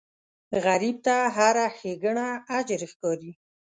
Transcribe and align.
غریب 0.65 0.97
ته 1.05 1.15
هره 1.35 1.65
ښېګڼه 1.77 2.27
اجر 2.57 2.81
ښکاري 2.91 3.31